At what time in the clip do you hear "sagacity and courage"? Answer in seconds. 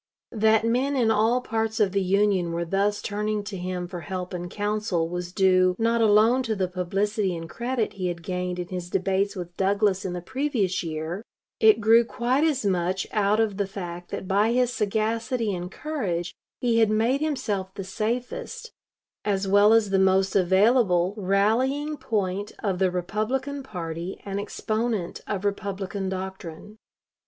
14.73-16.33